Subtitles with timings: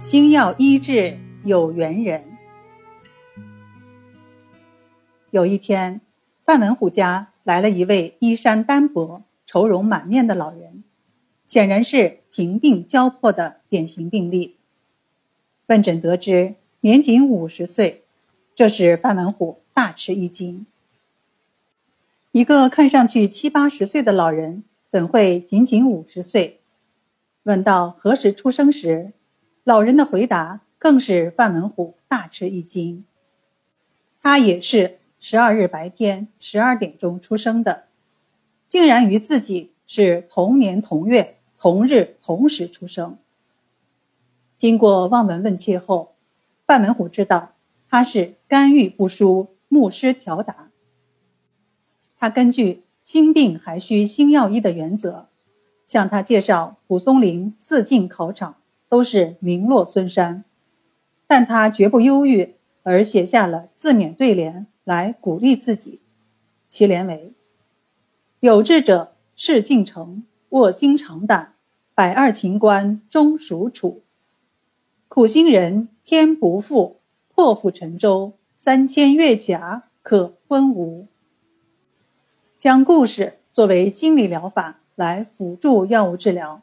[0.00, 2.24] 星耀医治有缘人。
[5.30, 6.00] 有一天，
[6.42, 10.82] 范文虎家来了一位衣衫单薄、愁容满面的老人，
[11.44, 14.56] 显然是贫病交迫的典型病例。
[15.66, 18.02] 问诊得知年仅五十岁，
[18.54, 20.64] 这使范文虎大吃一惊。
[22.32, 26.60] 一个看上去七八十岁的老人，怎会仅仅五十岁？
[27.42, 29.12] 问到何时出生时，
[29.64, 33.04] 老人的回答更是范文虎大吃一惊。
[34.22, 37.84] 他也是十二日白天十二点钟出生的，
[38.66, 43.18] 竟然与自己是同年同月同日同时出生。
[44.56, 46.14] 经过望闻问切后，
[46.66, 47.52] 范文虎知道
[47.88, 50.70] 他是肝郁不舒，目失调达。
[52.18, 55.28] 他根据心病还需心药医的原则，
[55.86, 58.59] 向他介绍蒲松龄四进考场。
[58.90, 60.44] 都是名落孙山，
[61.28, 66.00] 但他绝不忧郁，而写下了自勉对联来鼓励自己。
[66.68, 67.32] 其联为
[68.40, 71.54] ：“有志者事竟成，卧薪尝胆，
[71.94, 74.02] 百二秦关终属楚。
[75.06, 76.98] 苦心人天不负，
[77.32, 81.06] 破釜沉舟，三千越甲可吞吴。”
[82.58, 86.62] 将故事作为心理疗法来辅助药物治疗。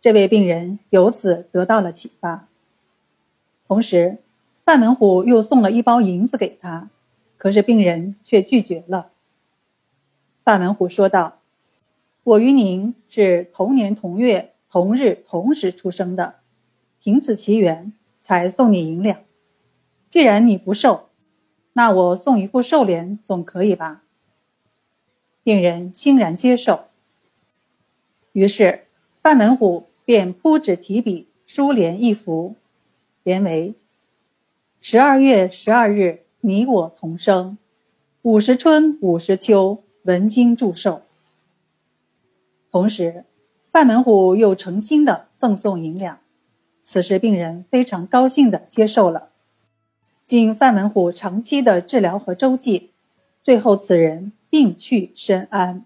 [0.00, 2.48] 这位病人由此得到了启发。
[3.68, 4.16] 同时，
[4.64, 6.88] 范文虎又送了一包银子给他，
[7.36, 9.10] 可是病人却拒绝了。
[10.42, 11.40] 范文虎说道
[12.24, 16.36] ：“我与您是同年同月同日同时出生的，
[16.98, 19.20] 凭此奇缘才送你银两。
[20.08, 21.10] 既然你不受，
[21.74, 24.02] 那我送一副寿联总可以吧？”
[25.44, 26.86] 病人欣然接受。
[28.32, 28.86] 于是，
[29.22, 29.89] 范文虎。
[30.04, 32.54] 便铺纸提笔，书联一幅，
[33.22, 33.74] 联为
[34.80, 37.58] ：“十二月十二日，你我同生，
[38.22, 41.02] 五十春，五十秋，文经祝寿。”
[42.72, 43.24] 同时，
[43.72, 46.18] 范文虎又诚心的赠送银两。
[46.82, 49.30] 此时，病人非常高兴的接受了。
[50.26, 52.90] 经范文虎长期的治疗和周济，
[53.42, 55.84] 最后此人病去身安。